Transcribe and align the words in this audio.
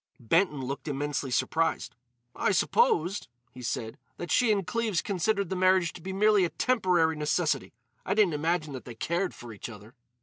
Benton 0.19 0.61
looked 0.65 0.87
immensely 0.87 1.29
surprised. 1.29 1.93
"I 2.35 2.53
supposed," 2.53 3.27
he 3.51 3.61
said, 3.61 3.99
"that 4.17 4.31
she 4.31 4.51
and 4.51 4.65
Cleves 4.65 4.99
considered 5.03 5.51
the 5.51 5.55
marriage 5.55 5.93
to 5.93 6.01
be 6.01 6.11
merely 6.11 6.43
a 6.43 6.49
temporary 6.49 7.15
necessity. 7.15 7.71
I 8.03 8.15
didn't 8.15 8.33
imagine 8.33 8.73
that 8.73 8.85
they 8.85 8.95
cared 8.95 9.35
for 9.35 9.53
each 9.53 9.69
other." 9.69 9.93